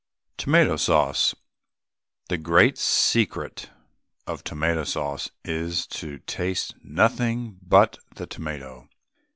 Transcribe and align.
TOMATO 0.37 0.77
SAUCE. 0.77 1.35
The 2.29 2.39
great 2.39 2.79
secret 2.79 3.69
of 4.25 4.43
tomato 4.43 4.83
sauce 4.83 5.29
is 5.45 5.85
to 5.85 6.17
taste 6.17 6.73
nothing 6.83 7.59
but 7.61 7.99
the 8.15 8.25
tomato. 8.25 8.89